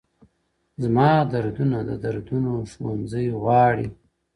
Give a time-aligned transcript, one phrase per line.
[0.75, 3.93] o زما دردونه د دردونو ښوونځی غواړي ـ